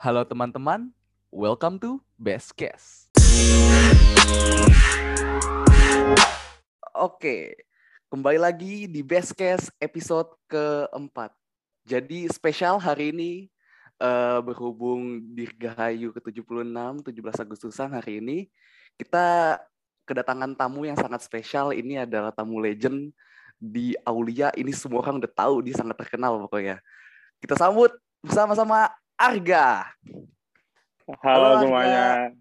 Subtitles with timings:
[0.00, 0.88] Halo teman-teman,
[1.28, 3.12] welcome to Best Case.
[6.96, 7.60] Oke,
[8.08, 11.36] kembali lagi di Best Case episode keempat.
[11.84, 13.52] Jadi spesial hari ini
[14.00, 18.48] uh, berhubung Dirgahayu ke-76, 17 Agustusan hari ini,
[18.96, 19.60] kita
[20.08, 21.76] kedatangan tamu yang sangat spesial.
[21.76, 23.12] Ini adalah tamu legend
[23.60, 24.48] di Aulia.
[24.56, 26.80] Ini semua orang udah tahu, dia sangat terkenal pokoknya.
[27.36, 27.92] Kita sambut
[28.24, 28.88] bersama-sama
[29.20, 29.84] Arga.
[31.20, 32.32] Halo, Halo semuanya.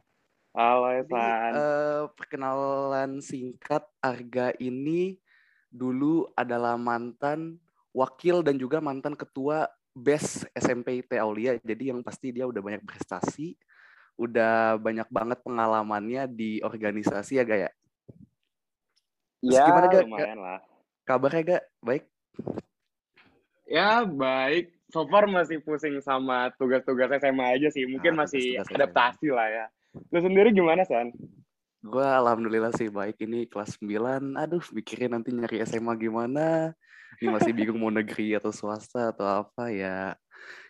[0.55, 1.51] Halo Evan.
[1.51, 5.19] Uh, perkenalan singkat Arga ini
[5.67, 7.59] dulu adalah mantan
[7.91, 11.59] wakil dan juga mantan ketua BES SMP IT Aulia.
[11.59, 13.59] Jadi yang pasti dia udah banyak prestasi,
[14.15, 17.69] udah banyak banget pengalamannya di organisasi ya Gaya.
[19.43, 20.07] Ya, gimana, Gak?
[20.07, 20.59] lumayan lah.
[21.03, 21.63] Kabarnya Gak?
[21.83, 22.03] Baik?
[23.67, 27.85] Ya, baik so far masih pusing sama tugas-tugas SMA aja sih.
[27.85, 29.37] Mungkin nah, masih tugas -tugas adaptasi SMA.
[29.37, 29.65] lah ya.
[30.13, 31.13] Lu sendiri gimana, San?
[31.79, 33.21] Gue alhamdulillah sih baik.
[33.23, 34.35] Ini kelas 9.
[34.35, 36.75] Aduh, mikirin nanti nyari SMA gimana.
[37.17, 40.13] Ini masih bingung mau negeri atau swasta atau apa ya.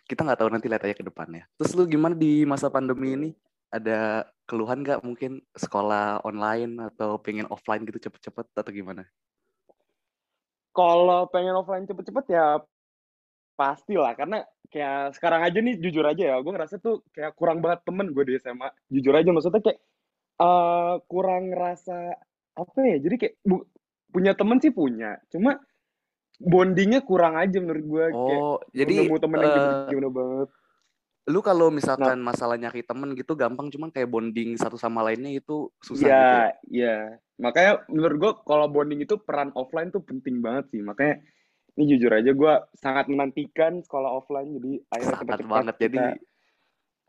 [0.06, 1.44] Kita nggak tahu nanti lihat aja ke depannya.
[1.58, 3.30] Terus lu gimana di masa pandemi ini?
[3.70, 9.06] Ada keluhan nggak mungkin sekolah online atau pengen offline gitu cepet-cepet atau gimana?
[10.74, 12.58] Kalau pengen offline cepet-cepet ya
[13.60, 14.40] Pasti lah, karena
[14.72, 18.24] kayak sekarang aja nih jujur aja ya, gue ngerasa tuh kayak kurang banget temen gue
[18.24, 18.72] di SMA.
[18.88, 19.78] Jujur aja maksudnya kayak
[20.40, 22.16] uh, kurang ngerasa
[22.56, 22.96] apa ya?
[23.04, 23.68] Jadi kayak bu,
[24.08, 25.60] punya temen sih punya, cuma
[26.40, 28.04] bondingnya kurang aja menurut gue.
[28.16, 30.48] Oh, kayak, jadi nemu temen uh, yang eh, gimana banget.
[31.28, 35.36] Lu kalau misalkan nah, masalah nyari temen gitu gampang, cuman kayak bonding satu sama lainnya
[35.36, 36.16] itu susah ya, gitu.
[36.16, 36.40] Iya,
[36.72, 36.96] iya.
[37.36, 40.80] Makanya menurut gue kalau bonding itu peran offline tuh penting banget sih.
[40.80, 41.20] Makanya
[41.78, 45.84] ini jujur aja gue sangat menantikan sekolah offline jadi akhirnya sangat banget kita...
[45.86, 45.98] jadi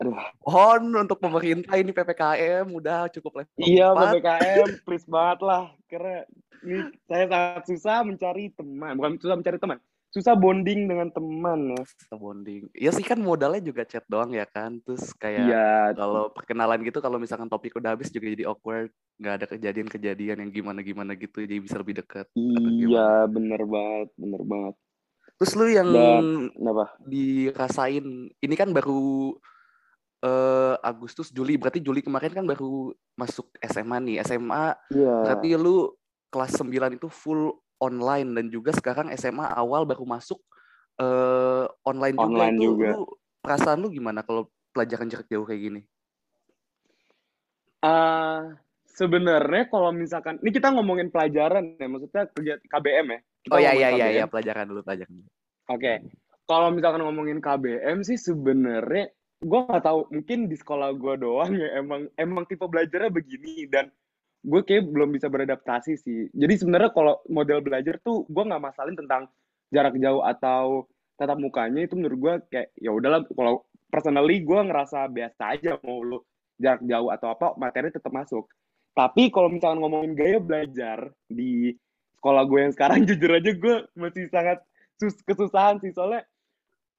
[0.02, 0.18] aduh.
[0.42, 4.18] Mohon untuk pemerintah ini ppkm udah cukup level iya 4.
[4.18, 5.64] ppkm please banget lah.
[5.86, 6.26] Karena
[6.62, 9.78] ini saya sangat susah mencari teman bukan susah mencari teman
[10.12, 11.82] susah bonding dengan teman ya.
[11.88, 12.68] Susah bonding.
[12.76, 14.76] Ya sih kan modalnya juga chat doang ya kan.
[14.84, 15.96] Terus kayak ya.
[15.96, 20.50] kalau perkenalan gitu kalau misalkan topik udah habis juga jadi awkward, nggak ada kejadian-kejadian yang
[20.52, 22.28] gimana-gimana gitu jadi bisa lebih dekat.
[22.36, 24.74] Iya, bener banget, bener banget.
[25.40, 26.92] Terus lu yang Dan, apa?
[27.02, 29.34] dirasain ini kan baru
[30.22, 34.16] uh, Agustus Juli berarti Juli kemarin kan baru masuk SMA nih.
[34.28, 35.24] SMA yeah.
[35.24, 35.88] berarti lu
[36.32, 40.38] kelas 9 itu full online dan juga sekarang SMA awal baru masuk
[41.02, 42.94] uh, online, online juga.
[42.94, 43.02] juga.
[43.02, 43.04] Lu,
[43.42, 45.80] perasaan lu gimana kalau pelajaran jarak jauh kayak gini?
[47.82, 48.54] Uh,
[48.86, 53.20] sebenarnya kalau misalkan ini kita ngomongin pelajaran ya, maksudnya kerja KBM ya.
[53.42, 55.18] Kita oh iya iya iya iya pelajaran dulu pelajaran.
[55.18, 55.26] Oke.
[55.82, 55.96] Okay.
[56.46, 59.10] Kalau misalkan ngomongin KBM sih sebenarnya
[59.42, 63.90] gue nggak tahu mungkin di sekolah gue doang ya emang emang tipe belajarnya begini dan
[64.42, 66.20] gue kayak belum bisa beradaptasi sih.
[66.34, 69.30] Jadi sebenarnya kalau model belajar tuh gue nggak masalin tentang
[69.70, 75.06] jarak jauh atau tatap mukanya itu menurut gue kayak ya udahlah kalau personally gue ngerasa
[75.06, 76.18] biasa aja mau lu
[76.58, 78.50] jarak jauh atau apa materi tetap masuk.
[78.92, 81.72] Tapi kalau misalnya ngomongin gaya belajar di
[82.18, 84.58] sekolah gue yang sekarang jujur aja gue masih sangat
[84.98, 86.22] sus kesusahan sih soalnya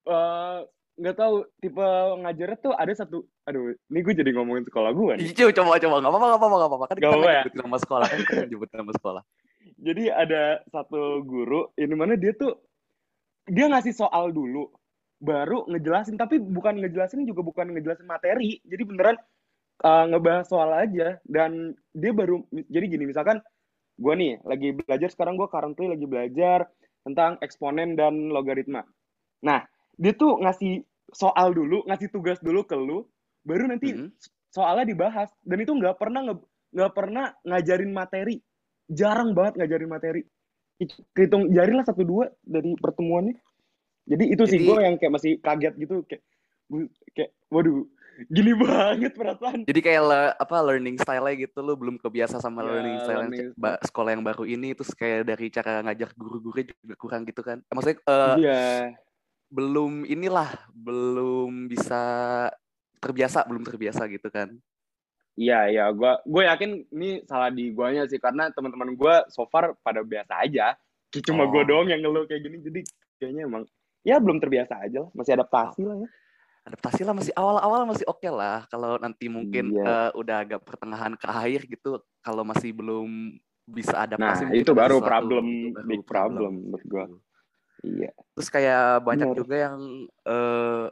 [0.08, 1.86] uh, nggak tahu tipe
[2.22, 5.34] ngajarnya tuh ada satu aduh ini gue jadi ngomongin sekolah gue nih.
[5.34, 6.86] Coba coba coba nggak apa-apa nggak apa-apa nggak apa-apa.
[6.86, 7.42] Kan kita ya?
[7.42, 9.22] nyebut nama sekolah kan kita nyebut nama sekolah.
[9.86, 12.54] Jadi ada satu guru ini mana dia tuh
[13.50, 14.70] dia ngasih soal dulu
[15.18, 16.14] baru ngejelasin.
[16.14, 18.62] Tapi bukan ngejelasin juga bukan ngejelasin materi.
[18.62, 19.18] Jadi beneran
[19.82, 21.18] uh, ngebahas soal aja.
[21.26, 23.42] Dan dia baru jadi gini misalkan
[23.98, 26.70] gue nih lagi belajar sekarang gue currently lagi belajar
[27.02, 28.86] tentang eksponen dan logaritma.
[29.42, 30.82] Nah dia tuh ngasih
[31.14, 33.06] soal dulu, ngasih tugas dulu ke lu,
[33.46, 34.08] baru nanti mm -hmm.
[34.50, 35.30] soalnya dibahas.
[35.46, 36.34] Dan itu nggak pernah
[36.74, 38.42] nggak pernah ngajarin materi,
[38.90, 40.22] jarang banget ngajarin materi.
[41.14, 43.38] Hitung jari lah satu dua dari pertemuannya.
[44.04, 46.22] Jadi itu Jadi, sih gue yang kayak masih kaget gitu, kayak
[47.14, 47.86] kayak waduh
[48.30, 49.66] gini banget perasaan.
[49.66, 53.48] Jadi kayak le, apa learning style-nya gitu lu belum kebiasa sama ya, learning style learning
[53.82, 57.58] sekolah yang baru ini terus kayak dari cara ngajar guru-guru juga kurang gitu kan.
[57.70, 58.62] Maksudnya uh, iya
[59.52, 62.02] belum inilah belum bisa
[62.98, 64.52] terbiasa belum terbiasa gitu kan.
[65.34, 65.84] Iya iya.
[65.90, 70.44] Gue gue yakin ini salah di guanya sih karena teman-teman gue so far pada biasa
[70.44, 70.78] aja.
[71.24, 71.50] Cuma oh.
[71.50, 72.80] gue doang yang ngeluh kayak gini jadi
[73.20, 73.64] kayaknya emang
[74.02, 75.10] ya belum terbiasa aja lah.
[75.12, 76.08] Masih adaptasi lah ya.
[76.64, 78.64] Adaptasi lah masih awal-awal masih oke okay lah.
[78.72, 79.84] Kalau nanti mungkin iya.
[79.84, 85.00] uh, udah agak pertengahan ke akhir gitu kalau masih belum bisa adaptasi nah itu baru
[85.00, 87.04] problem big problem menurut gue
[87.84, 88.10] Iya.
[88.32, 89.38] Terus kayak banyak Bener.
[89.44, 89.78] juga yang
[90.24, 90.88] uh,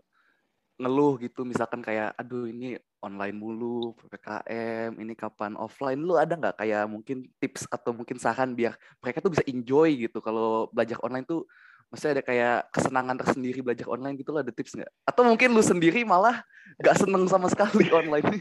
[0.77, 1.49] ngeluh gitu.
[1.49, 5.99] Misalkan kayak aduh ini online mulu ppkm ini kapan offline?
[5.99, 10.21] Lu ada nggak kayak mungkin tips atau mungkin saran biar mereka tuh bisa enjoy gitu
[10.21, 11.49] kalau belajar online tuh?
[11.93, 14.93] Maksudnya ada kayak kesenangan tersendiri belajar online gitu lo ada tips nggak?
[15.09, 16.45] Atau mungkin lu sendiri malah
[16.81, 18.41] nggak seneng sama sekali online?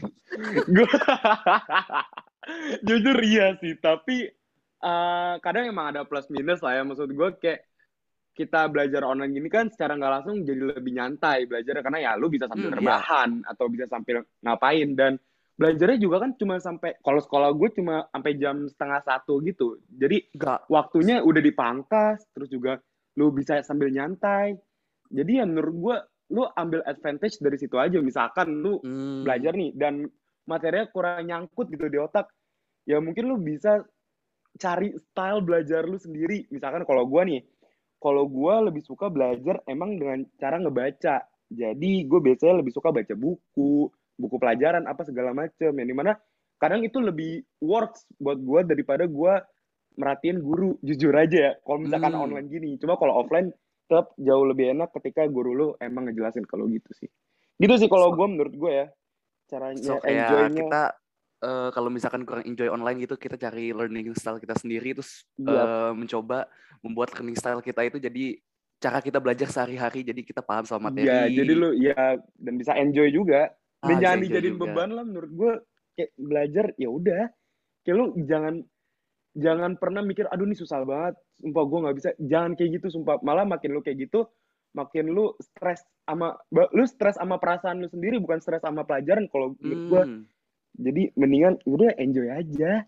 [2.86, 4.26] Jujur iya sih tapi
[4.82, 6.82] uh, kadang emang ada plus minus lah ya.
[6.82, 7.71] Maksud gue kayak
[8.32, 12.32] kita belajar online gini kan secara nggak langsung jadi lebih nyantai belajar karena ya lu
[12.32, 13.48] bisa sambil hmm, rebahan iya.
[13.52, 15.12] atau bisa sambil ngapain dan
[15.52, 20.24] belajarnya juga kan cuma sampai kalau sekolah gue cuma sampai jam setengah satu gitu jadi
[20.32, 20.72] Gak.
[20.72, 22.80] waktunya udah dipangkas terus juga
[23.20, 24.56] lu bisa sambil nyantai
[25.12, 25.96] jadi ya menurut gue
[26.32, 29.28] lu ambil advantage dari situ aja misalkan lu hmm.
[29.28, 30.08] belajar nih dan
[30.48, 32.32] materinya kurang nyangkut gitu di otak
[32.88, 33.84] ya mungkin lu bisa
[34.56, 37.40] cari style belajar lu sendiri misalkan kalau gue nih
[38.02, 41.22] kalau gue lebih suka belajar emang dengan cara ngebaca.
[41.46, 43.86] Jadi gue biasanya lebih suka baca buku,
[44.18, 45.70] buku pelajaran apa segala macem.
[45.70, 46.12] Yang di mana
[46.58, 49.34] kadang itu lebih works buat gue daripada gue
[49.94, 50.74] merhatiin guru.
[50.86, 52.24] Jujur aja ya, kalau misalkan hmm.
[52.26, 52.70] online gini.
[52.82, 53.54] Cuma kalau offline
[53.86, 57.08] tetap jauh lebih enak ketika guru lu emang ngejelasin kalau gitu sih.
[57.60, 58.86] Gitu sih kalau gue menurut gue ya
[59.46, 60.58] caranya so, enjoynya.
[60.58, 60.82] Kita
[61.42, 65.50] uh, kalau misalkan kurang enjoy online gitu kita cari learning style kita sendiri terus yep.
[65.50, 66.46] uh, eh, mencoba
[66.80, 68.38] membuat learning style kita itu jadi
[68.82, 71.06] cara kita belajar sehari-hari jadi kita paham sama materi.
[71.06, 73.54] Ya, jadi lu ya dan bisa enjoy juga.
[73.78, 74.62] Dan ah, jangan dijadiin juga.
[74.66, 75.52] beban lah menurut gue
[75.94, 77.22] kayak belajar ya udah.
[77.86, 78.54] Kayak lu jangan
[79.38, 82.10] jangan pernah mikir aduh ini susah banget, sumpah gue nggak bisa.
[82.18, 83.22] Jangan kayak gitu sumpah.
[83.22, 84.26] Malah makin lu kayak gitu
[84.72, 89.52] makin lu stres sama lu stres sama perasaan lu sendiri bukan stres sama pelajaran kalau
[89.60, 90.24] menurut hmm.
[90.76, 92.86] Jadi mendingan udah enjoy aja.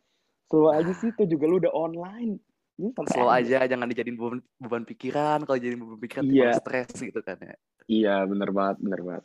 [0.48, 2.40] Slow aja sih tuh juga lu udah online.
[2.74, 5.42] Ya, slow aja jangan dijadiin beban, beban pikiran.
[5.44, 6.56] Kalau jadi beban pikiran iya.
[6.58, 7.56] stres gitu kan ya.
[7.84, 9.24] Iya bener banget bener banget.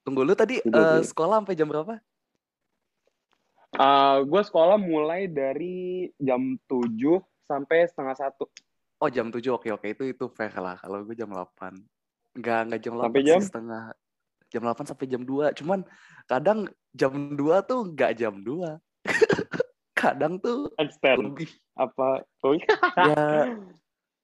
[0.00, 2.00] Tunggu lu tadi uh, sekolah sampai jam berapa?
[3.70, 6.98] Uh, eh, gue sekolah mulai dari jam 7
[7.46, 8.48] sampai setengah satu.
[8.98, 9.86] Oh jam 7 oke oke.
[9.86, 10.80] Itu itu fair lah.
[10.80, 11.76] Kalau gue jam 8
[12.40, 13.40] Enggak, enggak jam 8 sampai jam?
[13.42, 13.84] setengah
[14.50, 15.56] jam 8 sampai jam 2.
[15.56, 15.86] Cuman
[16.26, 18.78] kadang jam 2 tuh nggak jam 2.
[20.00, 21.20] kadang tuh Extend.
[21.20, 22.72] lebih apa oh ya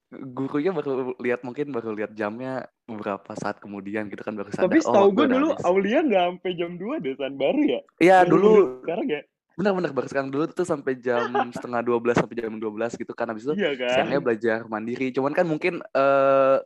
[0.07, 4.71] gurunya baru lihat mungkin baru lihat jamnya beberapa saat kemudian gitu kan baru sadar.
[4.71, 5.67] Tapi setahu oh, gue dulu habis.
[5.67, 7.81] Aulia nggak sampai jam 2 deh San baru ya.
[7.99, 8.79] Iya dulu.
[8.87, 9.21] Sekarang ya.
[9.59, 13.43] Benar-benar baru sekarang dulu tuh sampai jam setengah 12 sampai jam 12 gitu kan habis
[13.43, 13.91] itu iya kan?
[13.99, 15.11] siangnya belajar mandiri.
[15.11, 16.63] Cuman kan mungkin uh,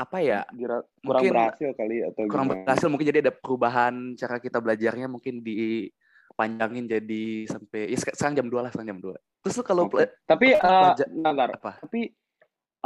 [0.00, 2.64] apa ya kurang mungkin berhasil kali atau kurang gimana?
[2.64, 8.48] berhasil mungkin jadi ada perubahan cara kita belajarnya mungkin dipanjangin jadi sampai ya sekarang jam
[8.48, 9.20] dua lah sekarang jam dua.
[9.44, 10.08] Terus kalau okay.
[10.24, 11.04] tapi uh, nanti
[11.52, 11.72] apa?
[11.84, 12.00] Tapi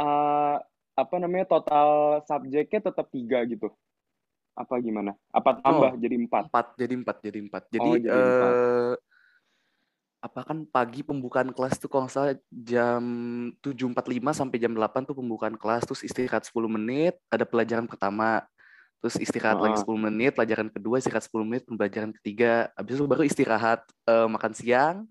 [0.03, 0.59] uh,
[0.95, 3.71] apa namanya total subjeknya tetap tiga gitu.
[4.55, 5.15] Apa gimana?
[5.31, 6.51] Apa tambah oh, jadi empat?
[6.51, 7.63] empat jadi empat jadi empat.
[7.71, 8.91] Jadi, oh, jadi uh,
[10.25, 13.03] apa kan pagi pembukaan kelas tuh kalau salah jam
[13.61, 13.93] 7.45
[14.33, 18.41] sampai jam 8 tuh pembukaan kelas terus istirahat 10 menit ada pelajaran pertama.
[19.05, 19.69] Terus istirahat uh.
[19.69, 24.25] lagi 10 menit pelajaran kedua istirahat 10 menit pembelajaran ketiga habis itu baru istirahat uh,
[24.25, 25.05] makan siang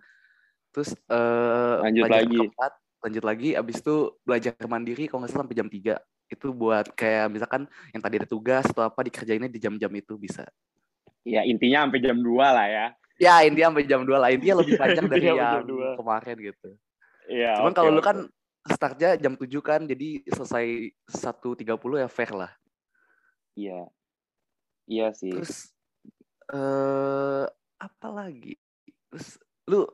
[0.74, 2.34] terus uh, lanjut lagi.
[2.34, 2.72] keempat,
[3.06, 3.96] lanjut lagi habis itu
[4.26, 5.94] belajar mandiri kalau nggak salah sampai jam 3
[6.34, 10.42] itu buat kayak misalkan yang tadi ada tugas atau apa dikerjainnya di jam-jam itu bisa.
[11.22, 12.86] Ya intinya sampai jam 2 lah ya
[13.20, 15.62] ya India sampai jam 2 lah India lebih panjang dari yang
[15.98, 16.74] kemarin gitu
[17.28, 17.60] Iya.
[17.60, 17.96] Cuman okay, kalau okay.
[17.96, 18.18] lu kan
[18.64, 22.52] startnya jam 7 kan, jadi selesai 1.30 ya fair lah.
[23.56, 23.80] Iya.
[24.84, 25.32] Iya sih.
[25.32, 25.72] Terus
[26.52, 27.44] eh
[27.80, 28.60] apa lagi?
[29.08, 29.88] Terus lu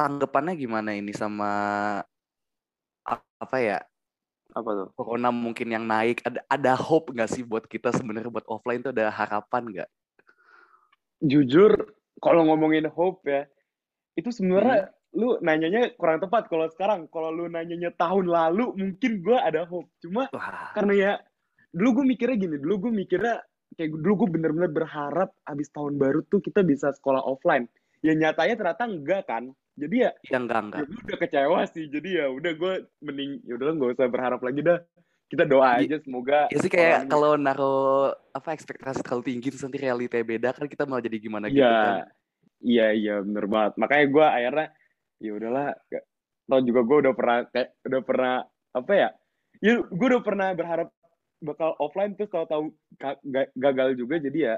[0.00, 1.52] tanggapannya gimana ini sama
[3.04, 3.84] apa ya?
[4.56, 4.88] Apa tuh?
[4.96, 6.24] Corona mungkin yang naik.
[6.24, 9.90] Ada ada hope nggak sih buat kita sebenarnya buat offline tuh ada harapan nggak?
[11.24, 11.72] Jujur
[12.20, 13.48] kalau ngomongin hope ya
[14.14, 15.18] itu sebenarnya hmm.
[15.18, 17.10] lu nanyanya kurang tepat kalau sekarang.
[17.10, 19.90] Kalau lu nanyanya tahun lalu mungkin gue ada hope.
[20.02, 20.70] Cuma Wah.
[20.74, 21.12] karena ya
[21.74, 23.42] dulu gue mikirnya gini dulu gue mikirnya
[23.74, 27.66] kayak dulu gue bener-bener berharap abis tahun baru tuh kita bisa sekolah offline.
[28.04, 29.50] Ya nyatanya ternyata enggak kan.
[29.74, 30.78] Jadi ya, ya enggak enggak.
[30.78, 31.84] ya udah kecewa sih.
[31.90, 34.78] Jadi ya udah gue mending ya udah nggak usah berharap lagi dah
[35.34, 39.82] kita doa aja semoga ya sih kayak kalau naro apa ekspektasi terlalu tinggi terus nanti
[39.82, 42.06] realita beda kan kita mau jadi gimana gitu ya, kan.
[42.64, 43.72] Iya iya bener banget.
[43.76, 44.66] Makanya gue akhirnya
[45.20, 45.68] ya udahlah
[46.48, 48.34] tau juga gue udah pernah kayak udah pernah
[48.74, 49.08] apa ya
[49.60, 50.88] ya gue udah pernah berharap
[51.44, 52.64] bakal offline terus kalau tahu
[53.56, 54.56] gagal juga jadi ya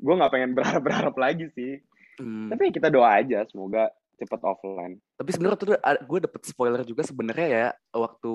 [0.00, 1.80] gue nggak pengen berharap berharap lagi sih.
[2.20, 2.52] Hmm.
[2.52, 3.88] tapi kita doa aja semoga
[4.20, 5.00] cepet offline.
[5.16, 8.32] Tapi sebenarnya tuh gue dapet spoiler juga sebenarnya ya waktu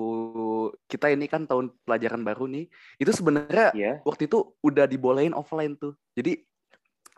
[0.90, 2.66] kita ini kan tahun pelajaran baru nih,
[2.98, 3.92] itu sebenarnya Iya.
[4.02, 5.94] waktu itu udah dibolehin offline tuh.
[6.18, 6.42] Jadi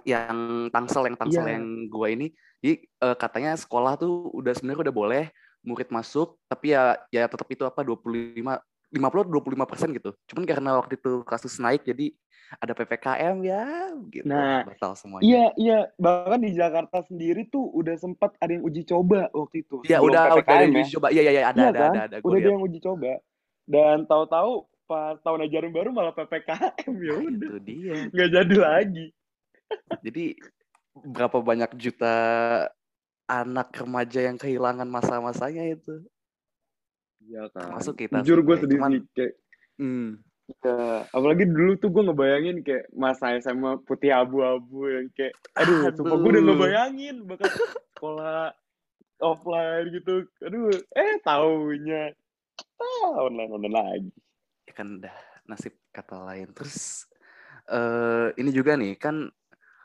[0.06, 1.58] yang tangsel yang tangsel Iya.
[1.58, 2.26] yang gue ini,
[2.60, 5.24] jadi eh, katanya sekolah tuh udah sebenarnya udah boleh
[5.66, 10.10] murid masuk, tapi ya ya tetap itu apa 25 50 25 persen gitu.
[10.26, 12.12] Cuman karena waktu itu kasus naik jadi
[12.56, 13.64] ada ppkm ya
[14.08, 15.20] gitu Nah, batal semuanya.
[15.20, 15.78] Iya, iya.
[16.00, 19.84] Bahkan di Jakarta sendiri tuh udah sempat ada yang uji coba waktu itu.
[19.84, 20.80] Iya udah udah ada PPKM yang ya.
[20.80, 21.06] uji coba.
[21.12, 21.90] Iya iya iya ada Iya ada kan?
[21.92, 22.16] ada ada.
[22.24, 23.12] Gue Udah ada yang uji coba.
[23.68, 24.52] Dan tahu-tahu
[24.88, 27.48] pas tahun ajaran baru malah PPKM ya Nah, udah.
[27.52, 27.94] itu dia.
[28.08, 29.06] Nggak jadi lagi.
[30.00, 30.24] Jadi
[30.96, 32.14] berapa banyak juta
[33.28, 36.00] anak remaja yang kehilangan masa-masanya itu.
[37.28, 37.68] Iya kan.
[37.68, 39.02] Termasuk kita Jujur gue sedih cuman- sih.
[39.12, 39.32] Kayak,
[39.78, 40.08] Hmm.
[40.58, 40.76] ya,
[41.12, 46.30] apalagi dulu tuh gue ngebayangin kayak masa SMA putih abu-abu yang kayak, aduh, sumpah gue
[46.30, 46.48] udah Aduh.
[46.56, 47.46] ngebayangin bakal
[47.94, 48.42] sekolah
[49.20, 50.14] offline gitu.
[50.40, 52.16] Aduh, eh taunya
[52.80, 54.10] ah, online online lagi.
[54.64, 56.50] Ya kan udah nasib kata lain.
[56.52, 57.04] Terus
[57.68, 59.28] eh ini juga nih kan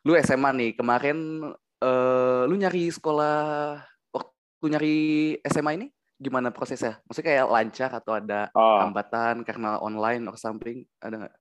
[0.02, 3.76] lu SMA nih kemarin eh lu nyari sekolah
[4.10, 4.98] waktu nyari
[5.44, 5.88] SMA ini
[6.24, 7.04] gimana prosesnya?
[7.04, 10.88] Maksudnya kayak lancar atau ada Oh, hambatan karena online or something?
[10.98, 11.36] Ada nggak?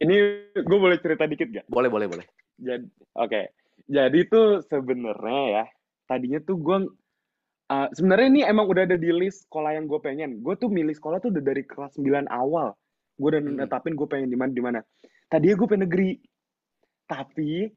[0.00, 0.16] ini
[0.56, 1.66] gue boleh cerita dikit gak?
[1.68, 2.26] Boleh boleh boleh.
[2.56, 3.40] Jadi, oke.
[3.84, 5.64] Jadi tuh sebenarnya ya,
[6.04, 6.78] tadinya tuh gue
[7.68, 10.40] uh, sebenarnya ini emang udah ada di list sekolah yang gue pengen.
[10.40, 12.72] Gue tuh milih sekolah tuh udah dari kelas 9 awal.
[13.20, 13.60] Gue udah Hmm.
[13.60, 14.80] netapin gue pengen di mana di mana.
[15.28, 16.10] Tadinya gue pengen negeri.
[17.04, 17.68] Tapi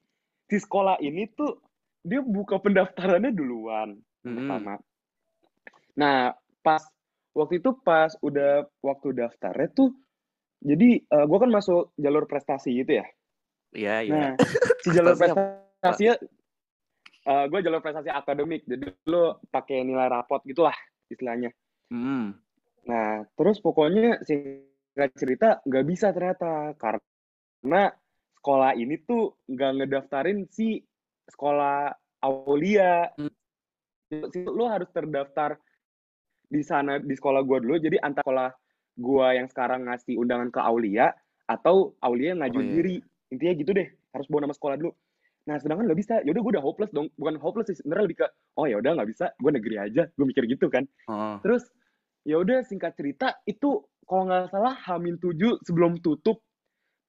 [0.47, 1.59] si sekolah ini tuh
[1.99, 4.35] dia buka pendaftarannya duluan Hmm.
[4.39, 4.73] pertama.
[5.99, 6.33] Nah,
[6.65, 6.81] pas
[7.33, 9.89] waktu itu pas udah waktu daftarnya tuh
[10.63, 13.05] jadi uh, gue kan masuk jalur prestasi gitu ya.
[13.75, 14.13] Iya iya.
[14.13, 14.31] Nah,
[14.83, 16.05] si jalur Prestasi prestasi
[17.23, 20.75] gue jalur prestasi akademik, jadi lo pakai nilai rapot gitulah
[21.07, 21.51] istilahnya.
[21.87, 22.35] Hmm.
[22.83, 27.91] Nah, terus pokoknya singkat cerita nggak bisa ternyata karena
[28.39, 30.83] sekolah ini tuh nggak ngedaftarin si
[31.31, 33.07] sekolah Aulia.
[33.15, 33.31] Hmm.
[34.51, 35.55] Lo harus terdaftar
[36.53, 37.81] di sana di sekolah gua dulu.
[37.81, 38.49] Jadi antara sekolah
[39.01, 41.09] gua yang sekarang ngasih undangan ke Aulia
[41.49, 42.75] atau Aulia yang ngajuin Oh, iya.
[42.77, 42.95] diri.
[43.33, 44.93] Intinya gitu deh, harus bawa nama sekolah dulu.
[45.43, 46.15] Nah, sedangkan nggak bisa.
[46.23, 47.09] Yaudah gue udah hopeless dong.
[47.17, 50.03] Bukan hopeless sih, sebenarnya lebih ke oh ya udah nggak bisa, gue negeri aja.
[50.13, 50.85] Gue mikir gitu kan.
[51.09, 51.41] Oh.
[51.41, 51.67] Terus
[52.23, 56.39] ya udah singkat cerita itu kalau nggak salah Hamin 7 sebelum tutup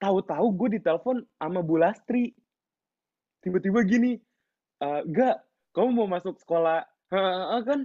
[0.02, 2.34] tahu-tahu gue ditelepon sama Bu Lastri.
[3.44, 4.16] Tiba-tiba gini,
[4.80, 5.36] "Eh, "Gak,
[5.76, 6.80] kamu mau masuk sekolah?"
[7.12, 7.80] "Heeh, kan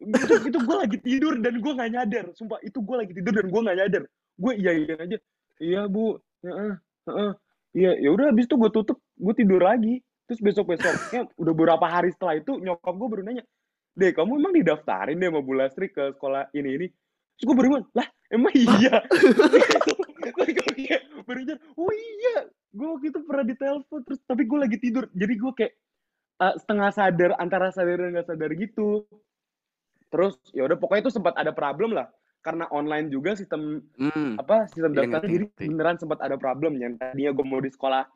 [0.00, 2.26] itu itu gue lagi tidur dan gue nggak nyadar.
[2.34, 4.02] Sumpah itu gue lagi tidur dan gue nggak nyadar.
[4.34, 5.18] Gue iya iya aja.
[5.62, 6.74] Iya bu, heeh,
[7.06, 7.32] heeh.
[7.74, 10.02] Iya ya udah habis itu gue tutup, gue tidur lagi.
[10.24, 13.44] Terus besok besoknya udah beberapa hari setelah itu nyokap gue baru nanya,
[13.92, 16.86] deh kamu emang didaftarin deh sama Bu Lastri ke sekolah ini ini.
[17.36, 18.96] Terus gue baru bilang, lah emang iya.
[21.24, 22.36] Baru nyadar, oh iya,
[22.76, 25.08] gue waktu itu pernah ditelepon terus tapi gue lagi tidur.
[25.16, 25.72] Jadi gue kayak
[26.40, 29.08] eh, setengah sadar antara sadar dan nggak sadar gitu.
[30.14, 32.06] Terus ya udah pokoknya itu sempat ada problem lah.
[32.38, 34.38] Karena online juga sistem Hmm.
[34.38, 35.64] apa sistem Iya, daftar ngerti.
[35.66, 38.06] beneran sempat ada problem yang tadinya gue mau di sekolah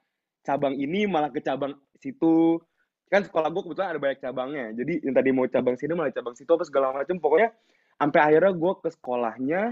[0.46, 2.62] cabang ini malah ke cabang situ.
[3.10, 4.64] Kan sekolah gue kebetulan ada banyak cabangnya.
[4.78, 7.50] Jadi yang tadi mau cabang sini malah cabang situ apa segala macam pokoknya
[7.98, 9.62] sampai akhirnya gue ke sekolahnya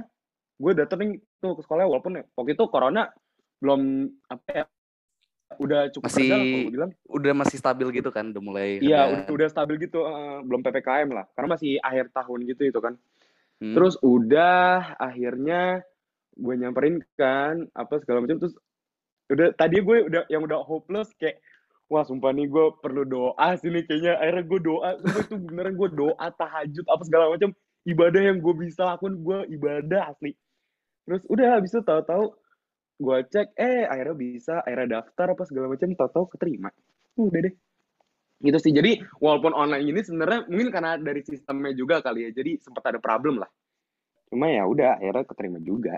[0.57, 3.13] gue dateng tuh ke sekolahnya walaupun waktu itu corona
[3.61, 4.65] belum apa ya
[5.55, 6.93] udah cukup Masih- reda lah kalau gue bilang.
[7.07, 11.09] Udah masih stabil gitu kan, udah mulai iya udah, udah stabil gitu eh, belum ppkm
[11.15, 11.25] lah.
[11.39, 12.95] Karena masih akhir tahun gitu itu kan.
[13.63, 13.75] Hmm.
[13.79, 15.87] Terus udah akhirnya
[16.37, 18.43] gue nyamperin kan apa segala macam.
[18.43, 18.55] Terus
[19.31, 21.39] udah tadi gue udah yang udah hopeless kayak
[21.87, 24.19] wah sumpah nih gue perlu doa sih nih kayaknya.
[24.19, 27.55] Akhirnya gue doa sumpah itu beneran gue doa tahajud apa segala macam.
[27.87, 30.35] Ibadah yang gue bisa lakukan gue ibadah asli.
[31.07, 32.35] Terus udah habis itu tahu-tahu
[32.97, 36.73] gue cek eh akhirnya bisa akhirnya daftar apa segala macam tahu-tahu keterima.
[37.21, 37.55] Udah deh.
[38.41, 38.73] Gitu sih.
[38.73, 42.99] Jadi walaupun online ini sebenarnya mungkin karena dari sistemnya juga kali ya jadi sempat ada
[43.01, 43.51] problem lah.
[44.33, 45.97] Cuma ya udah akhirnya keterima juga.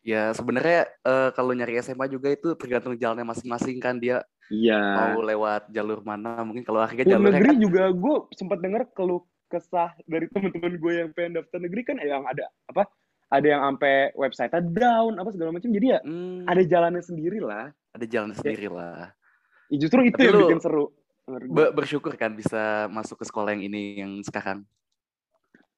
[0.00, 5.12] Ya sebenarnya eh, kalau nyari SMA juga itu tergantung jalannya masing-masing kan dia iya.
[5.12, 6.40] mau lewat jalur mana.
[6.40, 10.92] Mungkin kalau Pun jalurnya negeri kan juga gue sempat dengar keluh kesah dari teman-teman gue
[10.92, 12.84] yang pengen daftar negeri kan yang ada apa
[13.28, 17.72] ada yang sampai website down apa segala macam jadi ya hmm, ada jalannya sendiri lah
[17.98, 19.10] ada jalan sendiri lah.
[19.68, 20.94] Ya, justru itu Tapi yang bikin seru.
[21.28, 24.64] Be- bersyukur kan bisa masuk ke sekolah yang ini yang sekarang.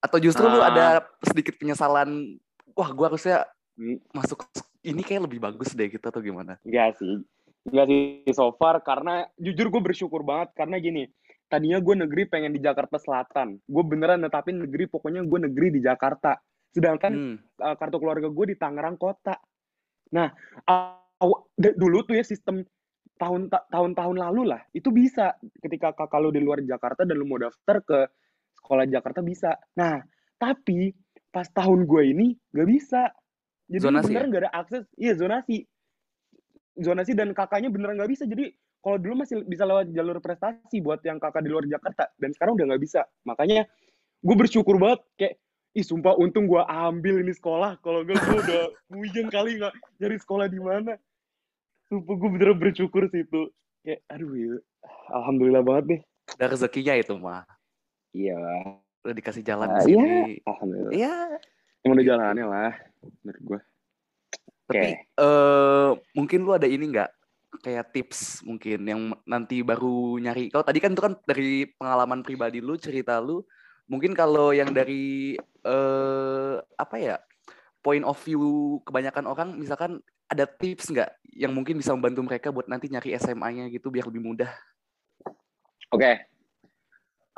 [0.04, 0.68] Atau justru lu Ah.
[0.68, 0.86] ada
[1.24, 2.36] sedikit penyesalan,
[2.76, 3.48] wah gua harusnya
[3.80, 4.44] Hmm, masuk
[4.84, 6.60] ini kayak lebih bagus deh gitu atau gimana?
[6.68, 7.24] Enggak sih.
[7.64, 11.08] Enggak sih so far karena jujur gue bersyukur banget karena gini.
[11.50, 13.58] tadinya gue negeri pengen di Jakarta Selatan.
[13.66, 16.38] Gue beneran netapin negeri, pokoknya gue negeri di Jakarta.
[16.70, 17.36] Sedangkan Hmm.
[17.58, 19.36] uh, kartu keluarga gue di Tangerang kota.
[20.14, 20.30] Nah,
[20.66, 22.62] aw- dulu tuh ya sistem
[23.20, 27.28] tahun ta- tahun-tahun lalu lah, itu bisa ketika kakak lu di luar Jakarta dan lu
[27.28, 27.98] mau daftar ke
[28.56, 29.60] sekolah Jakarta bisa.
[29.76, 30.00] Nah,
[30.40, 30.94] tapi
[31.28, 33.12] pas tahun gue ini gak bisa.
[33.70, 34.32] Jadi Zonasi beneran ya?
[34.32, 35.68] gak ada akses, iya zonasi.
[36.80, 38.24] Zonasi dan kakaknya beneran gak bisa.
[38.24, 38.50] Jadi
[38.80, 42.56] kalau dulu masih bisa lewat jalur prestasi buat yang kakak di luar Jakarta dan sekarang
[42.56, 43.04] udah nggak bisa.
[43.28, 43.68] Makanya
[44.24, 45.34] gue bersyukur banget kayak
[45.70, 47.78] ih sumpah untung gue ambil ini sekolah.
[47.78, 50.98] Kalau enggak gue udah puyeng kali nggak nyari sekolah di mana?
[51.86, 53.50] Sumpah gue bener bersyukur sih itu.
[53.80, 54.54] Kayak aduh ya.
[55.10, 56.00] Alhamdulillah banget deh
[56.36, 57.44] Ada rezekinya itu mah.
[58.10, 58.36] iya.
[59.00, 60.36] Udah dikasih jalan Ah, di iya.
[60.44, 60.92] alhamdulillah.
[60.92, 61.14] Iya.
[61.80, 62.72] emang udah jalannya lah
[63.24, 63.60] menurut gue
[64.68, 67.10] Tapi eh mungkin lu ada ini nggak?
[67.60, 70.48] Kayak tips mungkin yang nanti baru nyari.
[70.48, 73.42] Kalau tadi kan itu kan dari pengalaman pribadi lu, cerita lu.
[73.90, 75.34] Mungkin kalau yang dari
[75.66, 77.16] eh apa ya
[77.82, 79.98] point of view kebanyakan orang, misalkan
[80.30, 84.22] ada tips nggak yang mungkin bisa membantu mereka buat nanti nyari SMA-nya gitu biar lebih
[84.22, 84.50] mudah.
[85.90, 86.12] oke.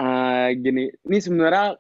[0.03, 1.79] Eh, gini ini sebenarnya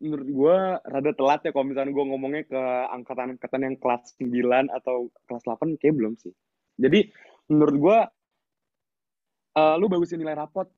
[0.00, 5.08] menurut gue rada telat ya kalau misalnya gue ngomongnya ke angkatan-angkatan yang kelas 9 atau
[5.28, 6.32] kelas 8 kayak belum sih.
[6.80, 7.12] Jadi
[7.52, 7.98] menurut gue
[9.60, 10.68] eh, lu bagusin nilai rapot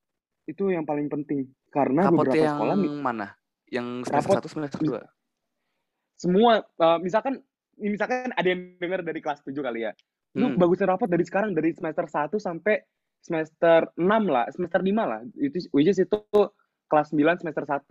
[0.51, 3.27] itu yang paling penting karena Rapot beberapa yang sekolah nih mana?
[3.69, 5.01] Yang semester Rapot- satu, semester dua.
[6.15, 7.39] semua eh, misalkan
[7.77, 9.93] misalkan ada yang dengar dari kelas 7 kali ya
[10.35, 10.59] lu Hmm.
[10.59, 12.83] bagusin rapot dari sekarang dari semester 1 sampai
[13.19, 16.19] semester 6 lah semester 5 lah itu which is itu
[16.87, 17.87] kelas 9 semester 1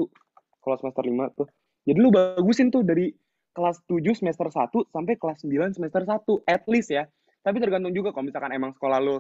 [0.60, 1.48] kalau semester 5 tuh
[1.82, 3.16] jadi lu bagusin tuh dari
[3.52, 7.08] kelas 7 semester 1 sampai kelas 9 semester 1 at least ya
[7.42, 9.18] tapi tergantung juga kalau misalkan emang sekolah lu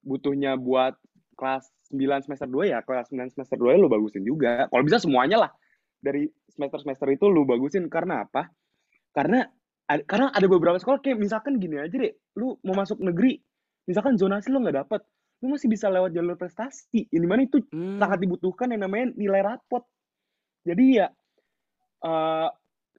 [0.00, 0.94] butuhnya buat
[1.40, 4.68] kelas 9 semester 2 ya kelas 9 semester 2 ya lu bagusin juga.
[4.68, 5.50] Kalau bisa semuanya lah.
[6.00, 8.52] Dari semester-semester itu lu bagusin karena apa?
[9.16, 9.48] Karena
[9.88, 13.40] ad- karena ada beberapa sekolah kayak misalkan gini aja deh lu mau masuk negeri
[13.84, 15.00] misalkan zonasi lu nggak dapet
[15.40, 17.08] lu masih bisa lewat jalur prestasi.
[17.08, 17.96] Ini mana itu Hmm.
[17.96, 19.84] sangat dibutuhkan yang namanya nilai rapot.
[20.68, 21.08] Jadi ya
[22.00, 22.48] eh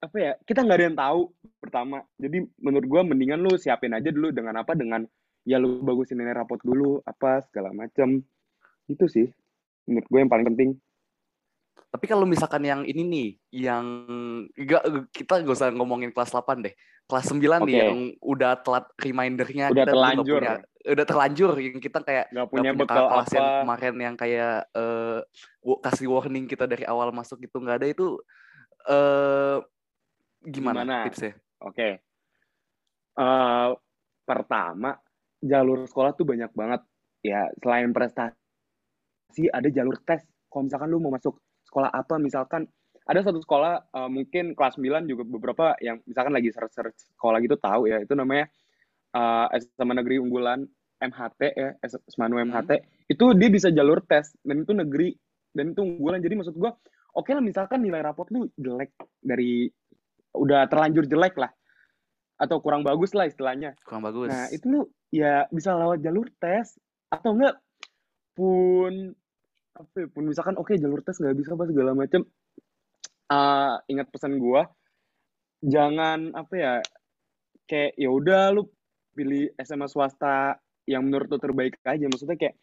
[0.02, 1.22] apa ya kita nggak ada yang tahu
[1.62, 2.02] pertama.
[2.18, 4.74] Jadi menurut gua mendingan lu siapin aja dulu dengan apa?
[4.74, 5.06] Dengan
[5.42, 8.22] ya lu bagusin nilai rapot dulu apa segala macam
[8.86, 9.28] itu sih
[9.90, 10.72] menurut gue yang paling penting
[11.92, 13.30] Tapi kalau misalkan yang ini nih,
[13.68, 13.84] yang
[14.56, 16.72] gak, kita gak usah ngomongin kelas 8 deh.
[17.04, 17.84] Kelas 9 nih Oke.
[17.84, 20.40] yang udah telat remindernya Udah kita terlanjur.
[20.40, 24.16] punya- udah terlanjur yang kita kayak nggak punya punya bekal kelas yang apa kemarin yang
[24.16, 24.56] kayak
[25.60, 28.08] wa- kasih warning kita dari awal masuk itu nggak ada itu
[28.88, 29.58] eh
[30.48, 30.96] gimana, Gimana?
[31.06, 31.34] tipsnya?
[31.60, 31.90] Oke.
[33.14, 33.70] Eh,
[34.24, 34.96] pertama,
[35.42, 36.82] jalur sekolah tuh banyak banget.
[37.22, 40.26] Ya, selain prestasi, ada jalur tes.
[40.50, 41.38] Kalau misalkan lu mau masuk
[41.70, 42.66] sekolah apa, misalkan
[43.06, 47.58] ada satu sekolah, eh, mungkin kelas 9 juga beberapa yang misalkan lagi search-search sekolah gitu
[47.58, 48.50] tahu ya, itu namanya
[49.12, 50.66] eh, SMA Negeri Unggulan
[51.02, 51.70] MHT ya,
[52.10, 52.54] Semanu Hmm.
[52.54, 52.72] MHT.
[53.10, 55.14] Itu dia bisa jalur tes, dan itu negeri,
[55.52, 56.22] dan itu unggulan.
[56.22, 56.74] Jadi maksud gua,
[57.18, 59.68] oke lah misalkan nilai rapot lu jelek dari,
[60.38, 61.52] udah terlanjur jelek lah
[62.42, 63.78] atau kurang bagus lah istilahnya.
[63.86, 64.34] Kurang bagus.
[64.34, 64.82] Nah, itu lu
[65.14, 66.74] ya bisa lewat jalur tes
[67.14, 67.62] atau enggak
[68.34, 69.14] pun
[69.78, 72.26] apa ya, pun misalkan oke jalur tes nggak bisa apa segala macam.
[73.30, 74.66] Ah, ingat pesan gua,
[75.62, 76.74] jangan apa ya
[77.70, 78.68] kayak ya udah lu
[79.14, 80.58] pilih SMA swasta
[80.90, 82.10] yang menurut lu terbaik aja.
[82.10, 82.58] Maksudnya kayak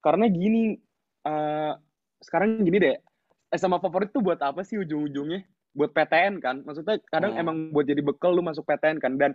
[0.00, 0.80] karena gini
[1.22, 1.72] eh
[2.18, 2.96] sekarang gini deh,
[3.54, 5.46] SMA favorit tuh buat apa sih ujung-ujungnya?
[5.72, 6.60] Buat PTN kan?
[6.62, 7.42] Maksudnya kadang Hmm.
[7.42, 9.32] emang buat jadi bekal lu masuk PTN kan dan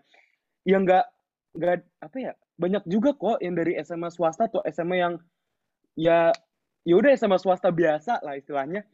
[0.64, 1.06] yang nggak
[1.58, 5.14] nggak apa ya banyak juga kok yang dari SMA swasta atau SMA yang
[5.96, 6.30] ya
[6.84, 8.86] ya udah SMA swasta biasa lah istilahnya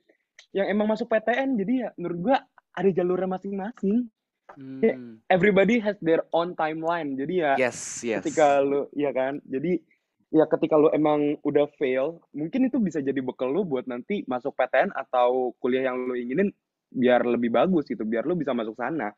[0.56, 2.38] yang emang masuk PTN jadi ya menurut gua
[2.72, 4.08] ada jalurnya masing-masing
[4.54, 5.18] Hmm.
[5.32, 8.22] everybody has their own timeline jadi ya Yes, yes.
[8.22, 9.82] ketika lu ya kan jadi
[10.30, 14.54] ya ketika lu emang udah fail mungkin itu bisa jadi bekal lu buat nanti masuk
[14.54, 16.52] PTN atau kuliah yang lu inginin
[16.94, 19.10] biar lebih bagus gitu biar lu bisa masuk sana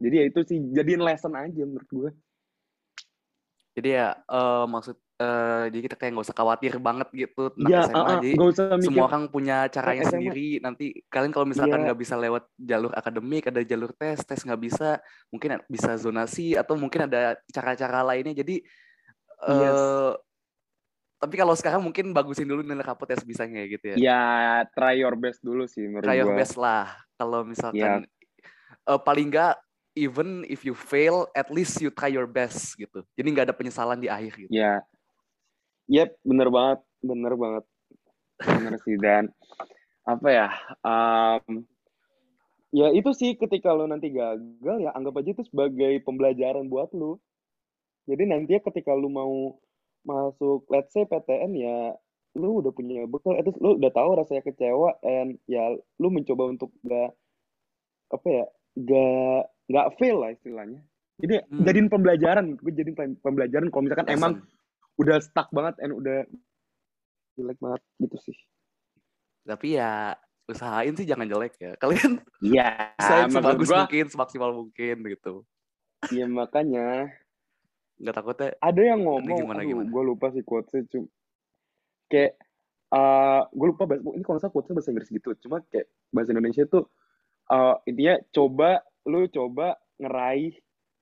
[0.00, 2.10] jadi ya itu sih jadiin lesson aja menurut gue
[3.70, 7.86] Jadi ya eh, maksud eh, jadi kita kayak nggak usah khawatir banget gitu tentang ya
[7.86, 8.02] SMA.
[8.02, 10.10] uh, Jadi usah mikir semua orang punya caranya SMA.
[10.10, 10.48] sendiri.
[10.58, 11.86] Nanti kalian kalau misalkan Iya.
[11.92, 14.98] nggak bisa lewat jalur akademik, ada jalur tes, tes nggak bisa,
[15.30, 18.34] mungkin bisa zonasi atau mungkin ada cara-cara lainnya.
[18.34, 18.58] Jadi
[19.46, 19.80] eh Yes.
[21.20, 23.96] Tapi kalau sekarang mungkin bagusin dulu nilai rapot ya sebisanya gitu ya.
[24.00, 24.22] ya
[24.72, 26.88] try your best dulu sih menurut Try your gue best lah.
[27.20, 28.88] Kalau misalkan Iya.
[28.88, 29.54] eh, paling nggak
[30.00, 33.04] even if you fail, at least you try your best gitu.
[33.20, 34.50] Jadi nggak ada penyesalan di akhir gitu.
[34.50, 34.80] ya
[35.90, 37.64] yep bener banget bener banget
[38.38, 39.26] bener sih dan
[40.06, 40.48] apa ya
[40.86, 41.66] um,
[42.70, 47.18] ya itu sih ketika lo nanti gagal ya anggap aja itu sebagai pembelajaran buat lo
[48.06, 49.58] jadi nanti ketika lu mau
[50.04, 51.94] masuk let's say PTN ya
[52.38, 56.70] lu udah punya bekal itu lu udah tahu rasanya kecewa and ya lu mencoba untuk
[56.86, 57.10] gak
[58.14, 58.44] apa ya
[58.78, 60.80] gak gak fail lah istilahnya.
[61.20, 61.64] Jadi hmm.
[61.66, 64.18] jadiin pembelajaran gue jadiin pembelajaran kalau misalkan Lesson.
[64.18, 64.32] emang
[64.96, 66.18] udah stuck banget and udah
[67.34, 68.36] jelek banget gitu sih.
[69.44, 70.14] Tapi ya
[70.46, 71.72] usahain sih jangan jelek ya.
[71.82, 75.42] Kalian iya yeah, sebagus gua, mungkin semaksimal mungkin gitu.
[76.14, 77.10] Iya makanya
[78.00, 78.50] nggak takutnya.
[78.58, 79.88] Ada yang ngomong gimana, gimana?
[79.92, 81.06] gue lupa sih quotesnya cuma
[82.10, 82.32] kayak
[82.90, 86.30] uh, eh, gue lupa bahasa ini kalau nggak quotesnya bahasa Inggris gitu cuma kayak bahasa
[86.34, 86.84] Indonesia tuh
[87.52, 88.70] uh, intinya coba
[89.06, 90.56] lu coba ngeraih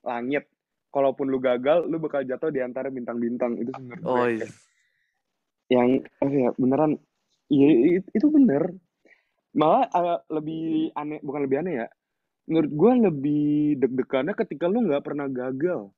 [0.04, 0.44] langit.
[0.88, 3.60] Kalaupun lu gagal lu bakal jatuh di antara bintang-bintang.
[3.60, 4.48] Itu sebenarnya oh, iya.
[5.68, 6.96] yang oh ya beneran
[7.52, 8.72] iya itu bener.
[9.52, 11.88] Malah uh, lebih aneh bukan lebih aneh ya
[12.48, 15.92] menurut gue lebih deg-degannya ketika lu nggak pernah gagal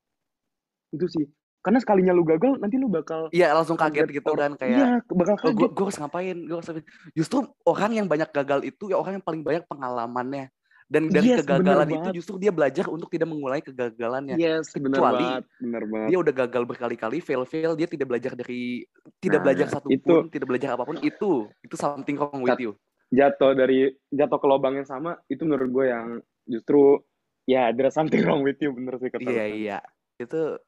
[0.91, 1.25] itu sih.
[1.61, 5.37] Karena sekalinya lu gagal nanti lu bakal iya langsung kaget gitu kan kayak iya bakal
[5.37, 5.61] kaget.
[5.61, 6.37] oh, gue harus ngapain?
[6.41, 6.69] Gue harus
[7.13, 10.49] justru orang yang banyak gagal itu ya orang yang paling banyak pengalamannya.
[10.91, 12.15] Dan dari yes, kegagalan itu banget.
[12.19, 14.35] justru dia belajar untuk tidak mengulangi kegagalannya.
[14.35, 16.07] Yes, kecuali bener banget, bener banget.
[16.11, 18.83] dia udah gagal berkali-kali fail fail dia tidak belajar dari
[19.23, 22.59] tidak nah, belajar satu itu, pun tidak belajar apa pun itu itu something wrong with
[22.59, 22.75] you.
[23.07, 26.07] jatuh dari jatuh ke lubang yang sama itu menurut gue yang
[26.43, 26.99] justru
[27.47, 29.79] ya ada something wrong with you bener sih kata iya iya.
[30.19, 30.59] Itu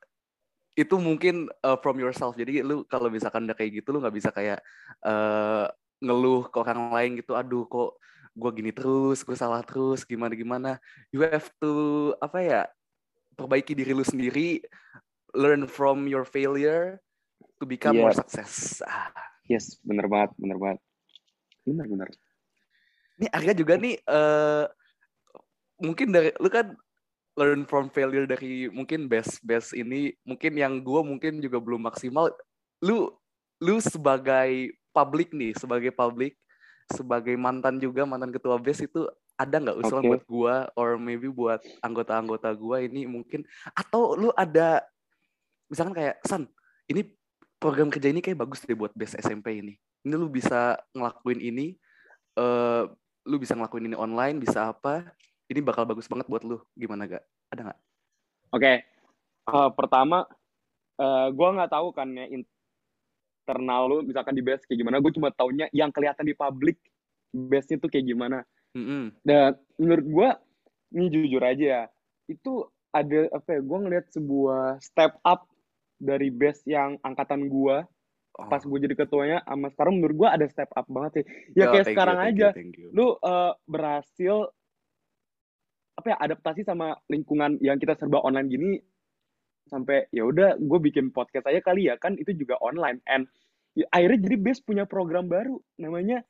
[0.74, 2.34] itu mungkin uh, from yourself.
[2.34, 4.60] Jadi lu kalau misalkan udah kayak gitu lu nggak bisa kayak
[5.06, 5.70] uh,
[6.02, 7.38] ngeluh ke orang lain gitu.
[7.38, 8.02] Aduh kok
[8.34, 10.72] gue gini terus, gue salah terus, gimana gimana.
[11.14, 11.72] You have to
[12.18, 12.62] apa ya
[13.38, 14.62] perbaiki diri lu sendiri,
[15.38, 16.98] learn from your failure
[17.62, 18.10] to become yeah.
[18.10, 18.82] more success.
[18.86, 19.14] Ah.
[19.52, 20.80] Yes, bener banget, bener banget.
[21.68, 22.10] Bener bener.
[23.22, 24.66] Ini Arya juga nih uh,
[25.84, 26.74] mungkin dari lu kan
[27.34, 32.30] learn from failure dari mungkin best best ini mungkin yang gue mungkin juga belum maksimal.
[32.86, 33.10] Lu
[33.64, 36.38] lu sebagai publik nih sebagai publik
[36.92, 40.12] sebagai mantan juga mantan ketua best itu ada nggak usulan okay.
[40.14, 43.42] buat gue or maybe buat anggota-anggota gue ini mungkin?
[43.74, 44.86] Atau lu ada
[45.74, 46.46] misalkan kayak San
[46.86, 47.10] ini
[47.58, 49.74] program kerja ini kayak bagus deh buat best SMP ini.
[50.06, 51.74] Ini lu bisa ngelakuin ini
[52.38, 52.86] uh,
[53.26, 55.08] lu bisa ngelakuin ini online bisa apa
[55.54, 57.80] ini bakal bagus banget buat lu gimana gak ada nggak
[58.52, 58.76] oke okay.
[59.48, 60.26] uh, eh, pertama
[60.98, 65.12] uh, eh, gue nggak tahu kan ya internal lu misalkan di base kayak gimana gue
[65.14, 66.82] cuma taunya yang kelihatan di publik
[67.34, 68.42] base itu kayak gimana
[68.74, 69.22] mm-hmm.
[69.22, 70.30] dan menurut gue
[70.94, 71.84] ini jujur aja ya
[72.30, 75.50] itu ada apa ya gue ngeliat sebuah step up
[75.98, 77.78] dari base yang angkatan gue
[78.38, 78.48] oh.
[78.50, 81.26] pas gue jadi ketuanya sama sekarang menurut gue ada step up banget sih
[81.58, 82.88] ya Yo, kayak sekarang you, aja you, you.
[82.94, 84.54] lu uh, berhasil
[85.94, 88.72] apa ya adaptasi sama lingkungan yang kita serba online gini
[89.70, 93.00] sampai ya udah gue bikin podcast aja kali ya kan itu juga online.
[93.08, 93.30] And
[93.78, 96.26] ya, akhirnya jadi base punya program baru namanya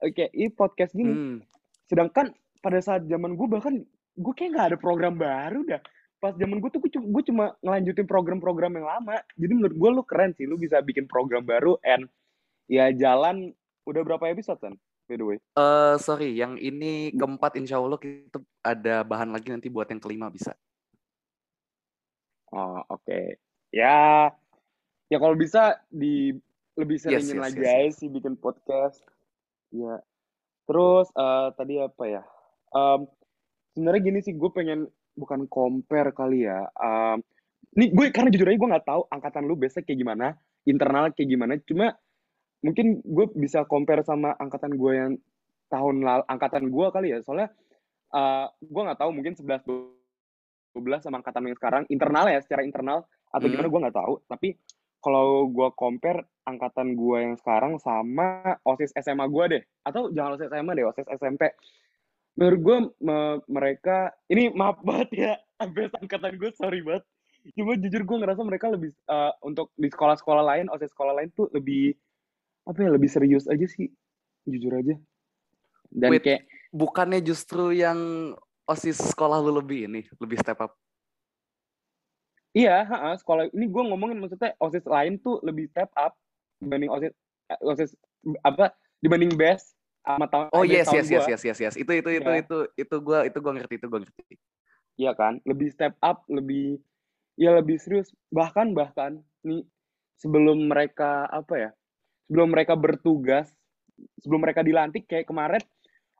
[0.00, 1.12] kayak ini podcast gini.
[1.12, 1.38] Hmm.
[1.84, 2.32] sedangkan
[2.64, 3.76] pada saat zaman gue bahkan
[4.16, 5.80] gue kayak nggak ada program baru dah.
[6.16, 9.20] Pas zaman gue tuh gue cuma, gue cuma ngelanjutin program-program yang lama.
[9.36, 12.08] Jadi menurut gue lu keren sih lu bisa bikin program baru and
[12.64, 13.52] ya jalan
[13.84, 14.74] udah berapa episode kan
[15.06, 15.38] by the way?
[15.54, 20.28] Uh, sorry, yang ini keempat insya Allah kita ada bahan lagi nanti buat yang kelima
[20.28, 20.56] bisa.
[22.54, 23.36] Oh oke, okay.
[23.74, 24.30] ya
[25.10, 26.34] ya kalau bisa di
[26.78, 29.02] lebih seringin yes, yes, lagi yes, aja sih bikin podcast.
[29.74, 29.98] Ya,
[30.70, 32.22] terus uh, tadi apa ya?
[32.70, 33.10] Um,
[33.74, 34.86] Sebenarnya gini sih, gue pengen
[35.18, 36.62] bukan compare kali ya.
[36.78, 37.18] Um,
[37.74, 41.26] ini gue karena jujur aja gue nggak tahu angkatan lu biasa kayak gimana, internal kayak
[41.26, 41.58] gimana.
[41.66, 41.90] Cuma
[42.64, 45.12] mungkin gue bisa compare sama angkatan gue yang
[45.68, 47.18] tahun lalu angkatan gue kali ya.
[47.20, 47.52] Soalnya
[48.16, 49.68] uh, gue nggak tahu mungkin 11
[50.74, 53.52] 12 sama angkatan yang sekarang internal ya secara internal atau hmm.
[53.52, 54.14] gimana gue nggak tahu.
[54.24, 54.48] Tapi
[55.04, 60.48] kalau gue compare angkatan gue yang sekarang sama osis SMA gue deh atau jangan osis
[60.48, 61.52] SMA deh osis SMP
[62.34, 67.04] menurut gue me mereka ini maaf banget ya abis angkatan gue sorry banget.
[67.52, 71.52] Cuma jujur gue ngerasa mereka lebih uh, untuk di sekolah-sekolah lain osis sekolah lain tuh
[71.52, 71.92] lebih
[72.64, 73.92] apa ya lebih serius aja sih.
[74.44, 74.96] Jujur aja.
[75.92, 78.32] Dan Wait, kayak bukannya justru yang
[78.64, 80.72] osis sekolah lu lebih ini lebih step up?
[82.54, 86.14] Iya ha, sekolah ini gue ngomongin maksudnya osis lain tuh lebih step up
[86.62, 87.12] dibanding osis
[87.50, 87.90] eh, osis
[88.46, 88.72] apa
[89.02, 89.74] dibanding best
[90.06, 91.74] sama tahun oh yes yes, yes yes yes yes.
[91.74, 92.40] Itu itu itu ya.
[92.40, 94.34] itu itu gue itu gue ngerti itu gue ngerti.
[94.94, 96.78] Iya kan lebih step up lebih
[97.34, 98.14] ya lebih serius.
[98.30, 99.66] Bahkan bahkan nih
[100.22, 101.70] sebelum mereka apa ya
[102.26, 103.52] sebelum mereka bertugas
[104.20, 105.62] sebelum mereka dilantik kayak kemarin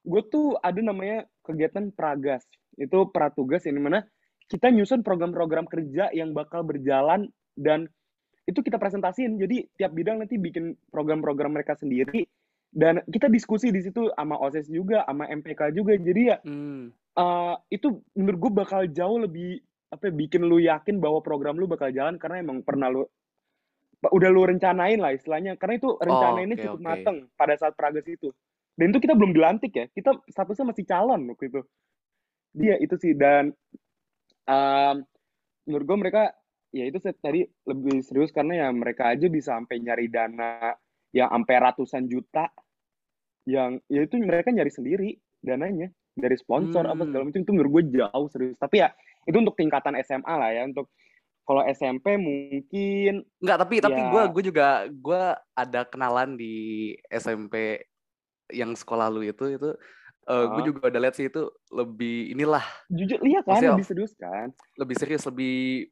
[0.04, 2.44] gue tuh ada namanya kegiatan pragas.
[2.76, 4.04] Itu pratugas yang mana
[4.44, 7.88] kita nyusun program-program kerja yang bakal berjalan dan
[8.44, 12.28] itu kita presentasiin jadi tiap bidang nanti bikin program-program mereka sendiri
[12.68, 15.96] dan kita diskusi di situ sama OSIS juga sama MPK juga.
[15.96, 17.16] Jadi ya hmm.
[17.16, 21.64] uh, itu menurut gue bakal jauh lebih apa ya, bikin lu yakin bahwa program lu
[21.64, 23.08] bakal jalan karena emang pernah lu
[24.10, 25.54] udah lu rencanain lah istilahnya.
[25.56, 26.88] Karena itu rencana oh, okay, cukup okay.
[26.88, 28.32] mateng pada saat pragas itu.
[28.74, 29.86] Dan itu kita belum dilantik ya.
[29.92, 31.60] Kita statusnya masih calon waktu itu.
[32.54, 33.14] Dia itu sih.
[33.14, 33.54] Dan
[34.50, 34.96] um,
[35.64, 36.22] menurut gue mereka
[36.74, 40.74] ya itu saya tadi lebih serius karena ya mereka aja bisa sampai nyari dana
[41.14, 42.50] yang sampai ratusan juta
[43.46, 45.92] yang ya itu mereka nyari sendiri dananya.
[46.14, 46.92] Dari sponsor hmm.
[46.94, 47.42] apa segala macam.
[47.42, 48.58] Itu menurut gue jauh serius.
[48.58, 48.90] Tapi ya
[49.26, 50.62] itu untuk tingkatan SMA lah ya.
[50.66, 50.90] Untuk
[51.44, 53.82] kalau SMP mungkin nggak tapi ya...
[53.88, 57.84] tapi gue gue juga gue ada kenalan di SMP
[58.52, 59.70] yang sekolah lu itu itu
[60.28, 60.44] uh, uh.
[60.56, 62.64] gue juga udah lihat sih itu lebih inilah.
[62.88, 64.52] Jujur lihat kan lebih serius kan?
[64.80, 65.88] lebih serius lebih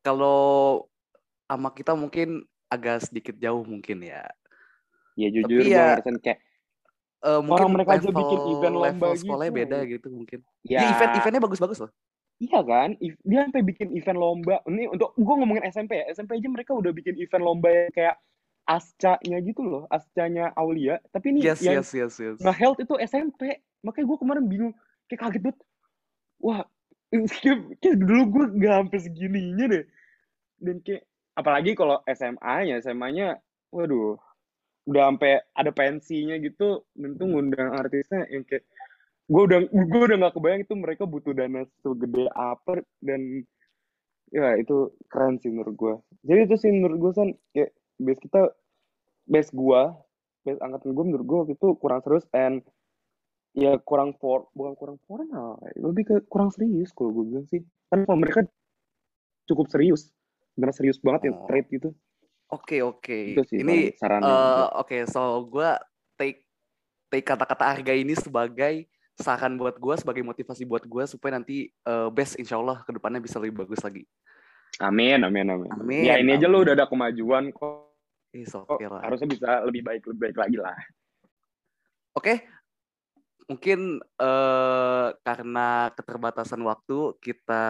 [0.00, 0.84] kalau
[1.46, 4.24] sama kita mungkin agak sedikit jauh mungkin ya.
[5.16, 6.40] Ya jujur Tapi ya, kayak
[7.24, 9.60] uh, mungkin orang mereka level, aja bikin event lomba level sekolahnya gitu.
[9.60, 10.38] beda gitu mungkin.
[10.64, 10.88] Ya, ya.
[10.92, 11.92] event eventnya bagus-bagus loh
[12.36, 14.60] Iya kan, dia sampai bikin event lomba.
[14.68, 18.16] Ini untuk gue ngomongin SMP ya, SMP aja mereka udah bikin event lomba yang kayak
[18.68, 21.00] ascanya gitu loh, ascanya Aulia.
[21.14, 22.36] Tapi ini yes, yang yes, yes, yes.
[22.44, 23.62] nge-health itu SMP.
[23.80, 24.74] Makanya gue kemarin bingung,
[25.08, 25.58] kayak kaget banget.
[26.42, 26.60] Wah,
[27.08, 29.84] kayak, kayak dulu gue gak sampai segininya deh.
[30.60, 33.40] Dan kayak, apalagi kalau SMA-nya, SMA-nya,
[33.72, 34.20] waduh,
[34.84, 38.66] udah sampai ada pensinya gitu, tentu ngundang artisnya yang kayak
[39.26, 43.42] gue udah gue udah nggak kebayang itu mereka butuh dana segede apa dan
[44.30, 45.94] ya itu keren sih menurut gue
[46.26, 48.42] jadi itu sih menurut gue kan kayak base kita
[49.26, 49.80] base gue
[50.46, 52.62] base angkatan gue menurut gue itu kurang serius and
[53.56, 57.64] ya kurang for bukan kurang formal lebih ke kurang serius kalau gue bilang sih.
[57.88, 58.44] Kan kalau mereka
[59.48, 60.12] cukup serius
[60.54, 61.48] benar serius banget ya oh.
[61.48, 61.88] trade gitu.
[62.52, 63.34] Oke oke.
[63.50, 65.70] Ini uh, oke okay, so gue
[66.20, 66.44] take
[67.08, 72.12] take kata-kata harga ini sebagai saran buat gue sebagai motivasi buat gue supaya nanti uh,
[72.12, 74.04] best insya Allah ke depannya bisa lebih bagus lagi.
[74.76, 75.70] Amin, amin, amin.
[75.72, 76.40] amin ya ini amin.
[76.40, 77.96] aja lo udah ada kemajuan kok.
[78.36, 79.00] Is okay lah.
[79.00, 80.76] Harusnya bisa lebih baik lebih baik lagi lah.
[82.16, 82.36] Oke, okay.
[83.48, 87.64] mungkin uh, karena keterbatasan waktu kita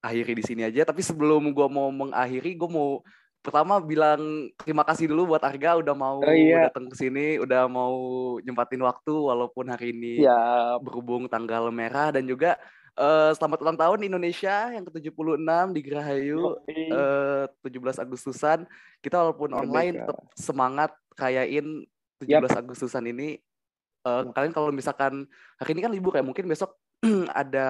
[0.00, 0.84] akhiri di sini aja.
[0.84, 3.00] Tapi sebelum gue mau mengakhiri, gue mau
[3.40, 6.68] pertama bilang terima kasih dulu buat Arga udah mau oh, iya.
[6.68, 7.96] datang ke sini, udah mau
[8.44, 10.76] nyempatin waktu walaupun hari ini ya.
[10.80, 12.60] berhubung tanggal merah dan juga
[13.00, 15.40] uh, selamat ulang tahun Indonesia yang ke-76
[15.72, 16.60] di Gerahayu
[16.92, 18.68] uh, 17 Agustusan.
[19.00, 19.64] Kita walaupun Merdeka.
[19.64, 21.66] online tetap semangat kayain
[22.20, 22.44] 17 yep.
[22.52, 23.40] Agustusan ini.
[24.00, 25.28] Uh, kalian kalau misalkan
[25.60, 26.76] hari ini kan libur ya, mungkin besok
[27.32, 27.68] ada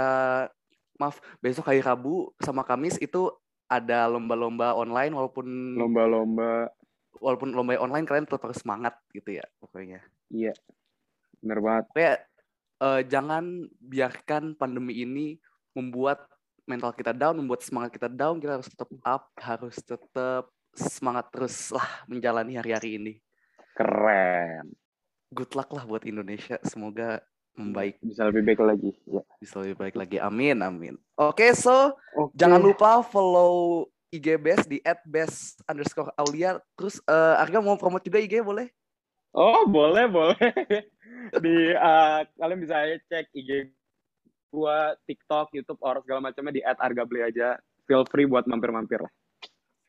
[0.98, 3.30] maaf, besok hari Rabu sama Kamis itu
[3.70, 6.74] ada lomba-lomba online walaupun lomba-lomba
[7.22, 10.02] walaupun lomba online kalian tetap harus semangat gitu ya pokoknya.
[10.34, 10.56] Iya.
[11.40, 11.84] Benar banget.
[11.94, 12.18] Kayak
[12.82, 13.44] uh, jangan
[13.78, 15.38] biarkan pandemi ini
[15.76, 16.26] membuat
[16.66, 18.42] mental kita down, membuat semangat kita down.
[18.42, 23.14] Kita harus tetap up, harus tetap semangat terus lah menjalani hari-hari ini.
[23.74, 24.70] Keren.
[25.30, 26.58] Good luck lah buat Indonesia.
[26.66, 27.22] Semoga
[27.56, 27.98] membaik.
[28.02, 28.90] Bisa lebih baik lagi.
[29.06, 29.22] Ya.
[29.38, 30.16] Bisa lebih baik lagi.
[30.22, 30.94] Amin, amin.
[31.18, 32.34] Oke, okay, so okay.
[32.36, 36.58] jangan lupa follow IG Best di @best underscore Aulia.
[36.74, 38.66] Terus uh, Arga mau promote juga IG boleh?
[39.30, 40.50] Oh boleh boleh.
[41.44, 43.70] di uh, kalian bisa cek IG
[44.50, 47.54] gua, TikTok, YouTube, or segala macamnya di @argabli aja.
[47.86, 49.12] Feel free buat mampir-mampir lah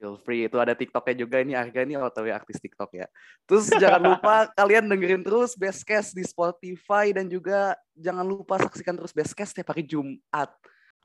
[0.02, 0.50] feel free.
[0.50, 3.06] Itu ada TikToknya juga ini Arga ini otw artis TikTok ya.
[3.46, 9.14] Terus jangan lupa kalian dengerin terus Bestcast di Spotify dan juga jangan lupa saksikan terus
[9.14, 10.50] Bestcast setiap hari Jumat.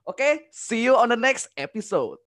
[0.09, 2.26] Oke okay, see you on the next episode